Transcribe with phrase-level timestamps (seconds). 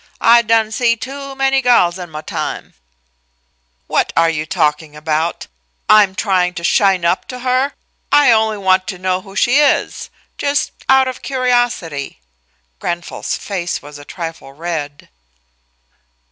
[0.19, 2.73] I done see too many guhls in ma time"
[3.85, 5.45] "What are you talking about?
[5.87, 7.73] I'm not trying to shine up to her.
[8.11, 10.09] I only want to know who she is
[10.39, 12.19] just out of curiosity."
[12.79, 15.07] Grenfall's face was a trifle red.